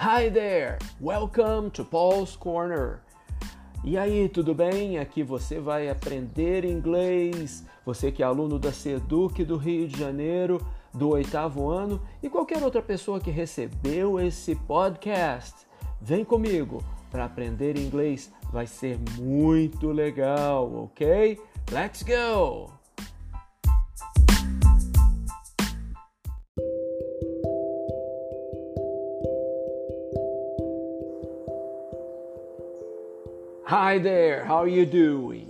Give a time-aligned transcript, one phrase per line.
[0.00, 0.78] Hi there!
[1.00, 3.00] Welcome to Paul's Corner.
[3.82, 4.96] E aí, tudo bem?
[4.96, 7.66] Aqui você vai aprender inglês.
[7.84, 10.64] Você que é aluno da Seduc do Rio de Janeiro,
[10.94, 15.66] do oitavo ano, e qualquer outra pessoa que recebeu esse podcast.
[16.00, 16.80] Vem comigo
[17.10, 18.32] para aprender inglês.
[18.52, 21.40] Vai ser muito legal, ok?
[21.72, 22.77] Let's go!
[33.70, 35.46] Hi there, how are you doing?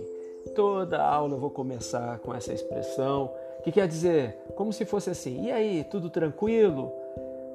[0.53, 3.31] Toda aula eu vou começar com essa expressão,
[3.63, 6.91] que quer dizer como se fosse assim: e aí, tudo tranquilo?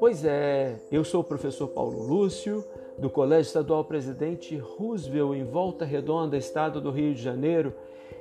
[0.01, 2.65] Pois é, eu sou o professor Paulo Lúcio,
[2.97, 7.75] do Colégio Estadual Presidente Roosevelt, em Volta Redonda, estado do Rio de Janeiro,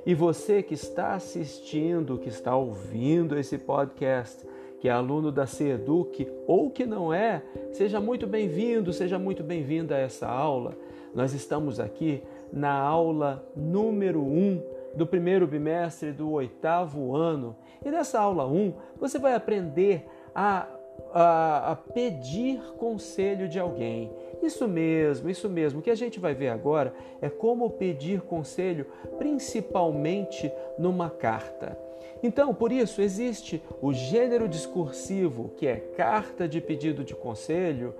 [0.04, 4.46] e você que está assistindo, que está ouvindo esse podcast,
[4.82, 9.94] que é aluno da CEDUC ou que não é, seja muito bem-vindo, seja muito bem-vinda
[9.94, 10.76] a essa aula.
[11.14, 12.22] Nós estamos aqui
[12.54, 14.62] na aula número 1 um
[14.94, 17.56] do primeiro bimestre do oitavo ano.
[17.84, 20.68] E nessa aula 1, um, você vai aprender a,
[21.12, 24.12] a, a, pedir conselho de alguém.
[24.40, 25.80] Isso mesmo, isso mesmo.
[25.80, 28.86] O que a gente vai ver agora é como pedir conselho,
[29.18, 31.76] principalmente numa carta.
[32.22, 37.94] Então, por isso, existe o gênero discursivo, que é carta de pedido de conselho,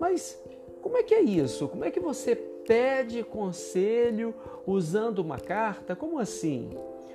[0.00, 0.42] mas
[0.82, 1.68] como é que é isso?
[1.68, 4.34] Como é que você pede conselho
[4.66, 5.96] usando uma carta?
[5.96, 6.70] Como assim?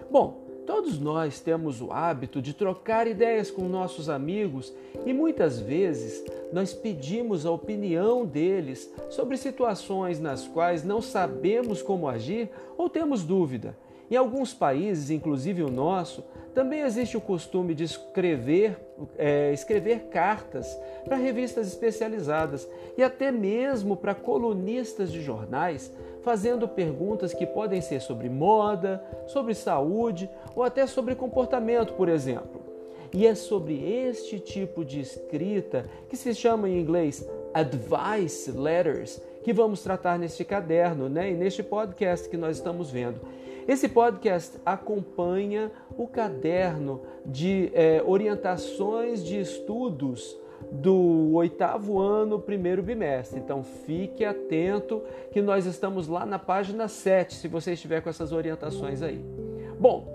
[0.10, 4.74] Bom, todos nós temos o hábito de trocar ideias com nossos amigos
[5.06, 12.08] e muitas vezes nós pedimos a opinião deles sobre situações nas quais não sabemos como
[12.08, 13.78] agir ou temos dúvida.
[14.10, 18.78] Em alguns países, inclusive o nosso, também existe o costume de escrever,
[19.18, 20.66] é, escrever cartas
[21.04, 22.68] para revistas especializadas
[22.98, 25.92] e até mesmo para colunistas de jornais,
[26.24, 32.62] fazendo perguntas que podem ser sobre moda, sobre saúde ou até sobre comportamento, por exemplo.
[33.14, 33.76] E é sobre
[34.08, 40.44] este tipo de escrita, que se chama em inglês advice letters, que vamos tratar neste
[40.44, 43.22] caderno né, e neste podcast que nós estamos vendo.
[43.68, 50.36] Esse podcast acompanha o caderno de é, orientações de estudos
[50.72, 53.40] do oitavo ano, primeiro bimestre.
[53.40, 58.32] Então fique atento que nós estamos lá na página 7, se você estiver com essas
[58.32, 59.24] orientações aí.
[59.80, 60.08] Bom,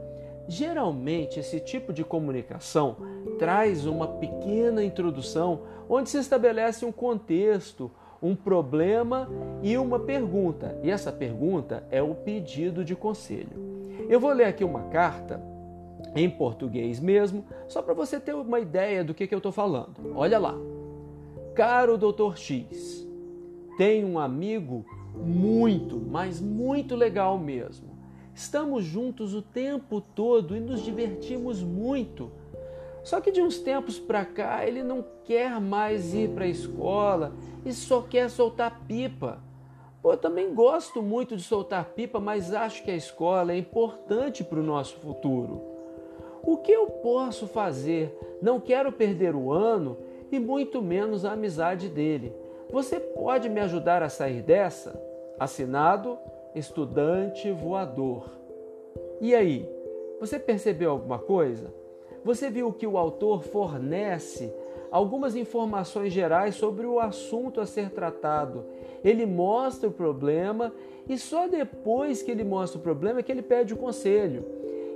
[0.49, 2.97] geralmente esse tipo de comunicação
[3.39, 7.93] traz uma pequena introdução onde se estabelece um contexto,
[8.23, 9.29] um problema
[9.63, 10.79] e uma pergunta.
[10.83, 13.71] E essa pergunta é o pedido de conselho.
[14.09, 15.41] Eu vou ler aqui uma carta
[16.15, 20.13] em português mesmo, só para você ter uma ideia do que, que eu estou falando.
[20.15, 20.55] Olha lá.
[21.55, 22.37] Caro Dr.
[22.37, 23.07] X,
[23.77, 27.91] tenho um amigo muito, mas muito legal mesmo.
[28.35, 32.31] Estamos juntos o tempo todo e nos divertimos muito.
[33.03, 37.33] Só que de uns tempos para cá ele não quer mais ir para a escola
[37.65, 39.39] e só quer soltar pipa.
[40.03, 44.43] Pô, eu também gosto muito de soltar pipa, mas acho que a escola é importante
[44.43, 45.61] para o nosso futuro.
[46.43, 48.17] O que eu posso fazer?
[48.41, 49.99] Não quero perder o ano
[50.33, 52.35] e muito menos a amizade dele.
[52.71, 54.99] Você pode me ajudar a sair dessa?
[55.39, 56.19] Assinado
[56.55, 58.31] Estudante Voador.
[59.21, 59.69] E aí,
[60.19, 61.80] você percebeu alguma coisa?
[62.25, 64.53] Você viu que o autor fornece
[64.91, 68.65] algumas informações gerais sobre o assunto a ser tratado.
[69.05, 70.73] Ele mostra o problema
[71.09, 74.45] e só depois que ele mostra o problema é que ele pede o conselho.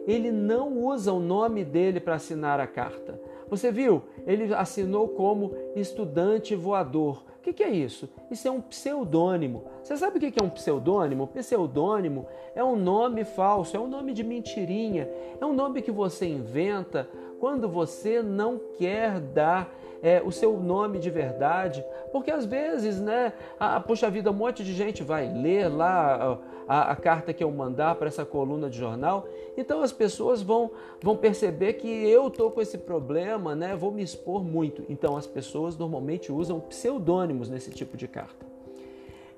[0.07, 3.19] Ele não usa o nome dele para assinar a carta.
[3.49, 4.03] Você viu?
[4.27, 7.25] Ele assinou como estudante voador.
[7.45, 8.09] O que, que é isso?
[8.31, 9.65] Isso é um pseudônimo.
[9.83, 11.27] Você sabe o que é um pseudônimo?
[11.27, 16.25] Pseudônimo é um nome falso, é um nome de mentirinha, é um nome que você
[16.25, 17.07] inventa
[17.39, 19.71] quando você não quer dar
[20.03, 24.63] é, o seu nome de verdade, porque às vezes, né, a, puxa vida, um monte
[24.63, 28.79] de gente vai ler lá a, a carta que eu mandar para essa coluna de
[28.79, 29.27] jornal,
[29.57, 30.71] então as pessoas vão,
[31.03, 34.85] vão perceber que eu tô com esse problema, né, vou me expor muito.
[34.89, 38.45] Então as pessoas normalmente usam pseudônimos nesse tipo de carta.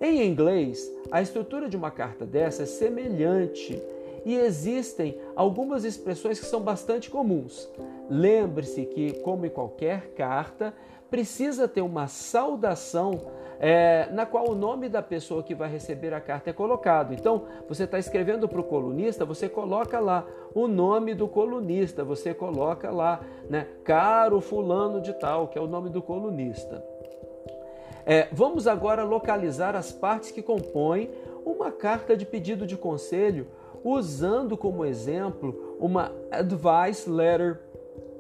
[0.00, 3.82] Em inglês, a estrutura de uma carta dessa é semelhante
[4.26, 7.70] e existem algumas expressões que são bastante comuns.
[8.10, 10.74] Lembre-se que, como em qualquer carta,
[11.08, 13.12] precisa ter uma saudação
[13.60, 17.14] é, na qual o nome da pessoa que vai receber a carta é colocado.
[17.14, 22.34] Então, você está escrevendo para o colunista, você coloca lá o nome do colunista, você
[22.34, 26.84] coloca lá, né, caro fulano de tal, que é o nome do colunista.
[28.04, 31.10] É, vamos agora localizar as partes que compõem
[31.44, 33.46] uma carta de pedido de conselho,
[33.86, 37.60] usando como exemplo uma advice letter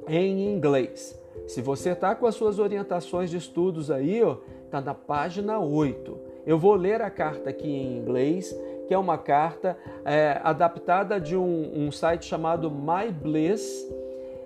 [0.06, 1.20] em inglês.
[1.48, 4.20] Se você está com as suas orientações de estudos aí,
[4.64, 6.16] está na página 8.
[6.46, 11.36] Eu vou ler a carta aqui em inglês, que é uma carta é, adaptada de
[11.36, 13.84] um, um, site chamado My Bliss,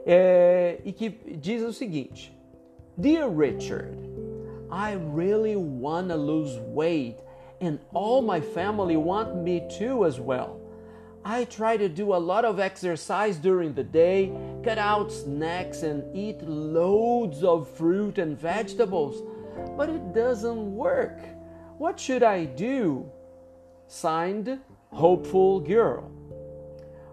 [0.06, 2.34] é, e que diz o seguinte:
[2.96, 3.98] Dear Richard,
[4.70, 7.16] I really want to lose weight,
[7.60, 10.69] and all my family want me to as well.
[11.24, 14.32] I try to do a lot of exercise during the day,
[14.64, 19.22] cut out snacks, and eat loads of fruit and vegetables,
[19.76, 21.18] but it doesn't work.
[21.76, 23.10] What should I do?
[23.86, 24.60] Signed,
[24.92, 26.10] Hopeful Girl.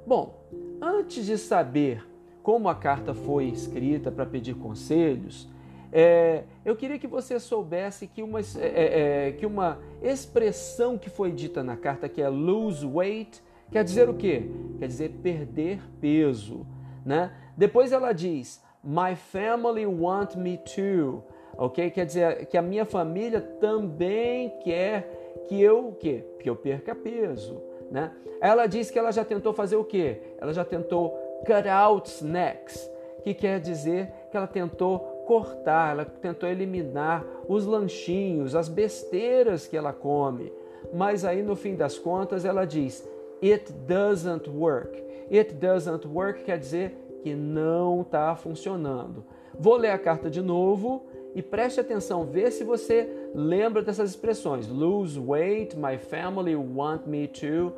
[0.06, 0.36] Bom,
[0.82, 2.02] antes de saber
[2.42, 5.50] como a carta foi escrita para pedir conselhos,
[5.92, 11.32] é, eu queria que você soubesse que uma, é, é, que uma expressão que foi
[11.32, 13.42] dita na carta, que é lose weight,
[13.72, 14.50] quer dizer o quê?
[14.80, 16.66] Quer dizer perder peso.
[17.06, 17.32] Né?
[17.56, 21.24] Depois ela diz, my family want me to.
[21.58, 21.90] Ok?
[21.92, 26.24] Quer dizer que a minha família também quer que eu o quê?
[26.40, 27.62] Que eu perca peso.
[27.90, 28.12] Né?
[28.40, 30.22] Ela diz que ela já tentou fazer o quê?
[30.40, 31.10] Ela já tentou
[31.46, 32.90] cut out snacks,
[33.24, 39.76] que quer dizer que ela tentou cortar, ela tentou eliminar os lanchinhos, as besteiras que
[39.76, 40.52] ela come.
[40.94, 43.08] Mas aí no fim das contas ela diz:
[43.42, 44.96] It doesn't work.
[45.30, 49.26] It doesn't work quer dizer que não está funcionando.
[49.60, 51.06] Vou ler a carta de novo
[51.36, 54.68] e preste atenção, vê se você lembra dessas expressões.
[54.68, 57.74] Lose weight, my family want me to.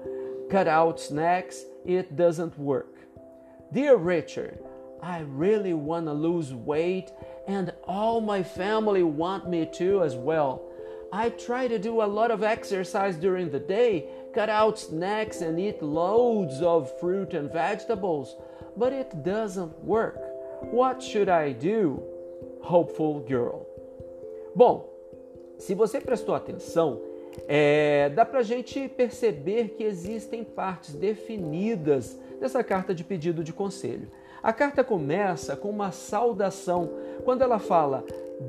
[0.49, 2.95] Cut out snacks, it doesn't work.
[3.71, 4.59] Dear Richard,
[5.01, 7.11] I really want to lose weight
[7.47, 10.61] and all my family want me to as well.
[11.11, 15.59] I try to do a lot of exercise during the day, cut out snacks and
[15.59, 18.35] eat loads of fruit and vegetables,
[18.75, 20.19] but it doesn't work.
[20.71, 22.01] What should I do?
[22.61, 23.65] Hopeful girl.
[24.55, 24.89] Bom,
[25.57, 27.01] se você prestou atenção,
[27.47, 34.09] é, dá para gente perceber que existem partes definidas dessa carta de pedido de conselho.
[34.41, 36.89] A carta começa com uma saudação,
[37.25, 38.05] quando ela fala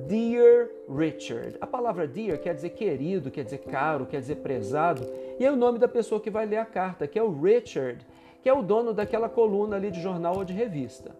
[0.07, 1.57] Dear Richard.
[1.61, 5.05] A palavra dear quer dizer querido, quer dizer caro, quer dizer prezado,
[5.39, 8.07] e é o nome da pessoa que vai ler a carta, que é o Richard,
[8.41, 11.11] que é o dono daquela coluna ali de jornal ou de revista.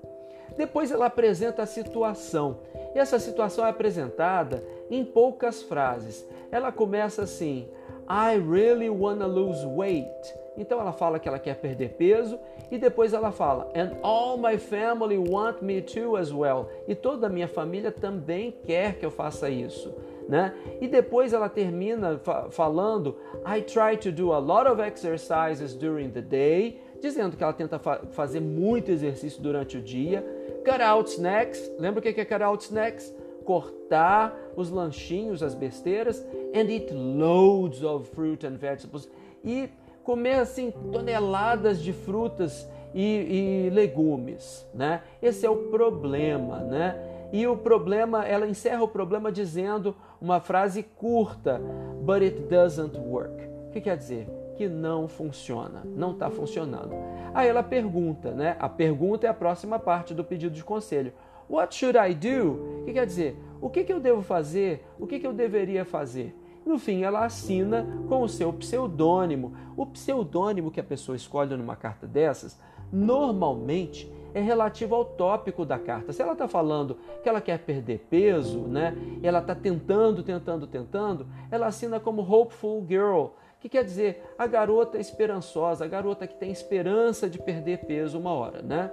[0.57, 2.59] Depois ela apresenta a situação,
[2.95, 6.25] e essa situação é apresentada em poucas frases.
[6.53, 7.69] Ela começa assim:
[8.11, 10.35] I really wanna lose weight.
[10.59, 14.59] Então ela fala que ela quer perder peso e depois ela fala and all my
[14.59, 16.69] family want me to as well.
[16.89, 19.95] E toda a minha família também quer que eu faça isso,
[20.29, 20.53] né?
[20.81, 23.17] E depois ela termina fa falando
[23.47, 27.79] I try to do a lot of exercises during the day, dizendo que ela tenta
[27.79, 30.27] fa fazer muito exercício durante o dia.
[30.65, 31.71] Cut out snacks.
[31.79, 33.15] Lembra o que é cut out snacks?
[33.45, 36.25] Cortar os lanchinhos, as besteiras,
[36.55, 39.09] and eat loads of fruit and vegetables.
[39.45, 39.69] E
[40.05, 45.03] comer assim toneladas de frutas e, e, legumes, né?
[45.23, 46.97] Esse é o problema, né?
[47.33, 51.61] E o problema, ela encerra o problema dizendo uma frase curta,
[52.03, 53.33] but it doesn't work.
[53.69, 54.27] O que quer dizer?
[54.57, 56.93] Que não funciona, não está funcionando.
[57.33, 58.57] Aí ela pergunta, né?
[58.59, 61.13] A pergunta é a próxima parte do pedido de conselho.
[61.49, 62.81] What should I do?
[62.81, 63.37] O que quer dizer?
[63.61, 64.85] O que, que eu devo fazer?
[64.99, 66.35] O que, que eu deveria fazer?
[66.65, 69.55] No fim, ela assina com o seu pseudônimo.
[69.77, 72.59] O pseudônimo que a pessoa escolhe numa carta dessas,
[72.93, 76.13] normalmente é relativo ao tópico da carta.
[76.13, 78.97] Se ela está falando que ela quer perder peso, né?
[79.23, 83.27] Ela está tentando, tentando, tentando, ela assina como Hopeful Girl,
[83.61, 88.33] que quer dizer a garota esperançosa, a garota que tem esperança de perder peso uma
[88.33, 88.91] hora, né?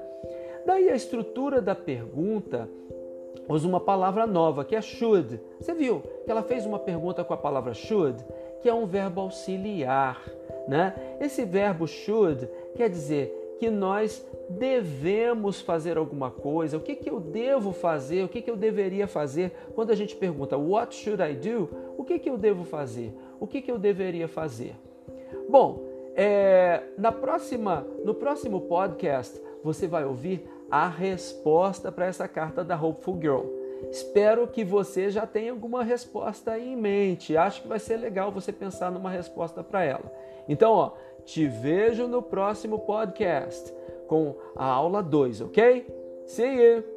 [0.66, 2.70] Daí a estrutura da pergunta
[3.48, 5.40] usa uma palavra nova, que é should.
[5.60, 8.24] Você viu que ela fez uma pergunta com a palavra should,
[8.62, 10.22] que é um verbo auxiliar.
[10.68, 10.94] Né?
[11.20, 16.78] Esse verbo should quer dizer que nós devemos fazer alguma coisa.
[16.78, 18.24] O que, que eu devo fazer?
[18.24, 19.52] O que, que eu deveria fazer?
[19.74, 21.70] Quando a gente pergunta What should I do?
[21.98, 23.14] O que, que eu devo fazer?
[23.40, 24.76] O que, que eu deveria fazer?
[25.50, 25.84] Bom,
[26.16, 32.82] é, na próxima, no próximo podcast você vai ouvir a resposta para essa carta da
[32.82, 33.46] Hopeful Girl.
[33.92, 37.38] Espero que você já tenha alguma resposta aí em mente.
[37.38, 40.12] Acho que vai ser legal você pensar numa resposta para ela.
[40.48, 40.92] Então, ó,
[41.24, 43.74] te vejo no próximo podcast
[44.08, 45.86] com a aula 2, ok?
[46.26, 46.97] See you!